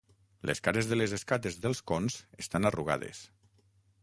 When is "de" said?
0.91-0.97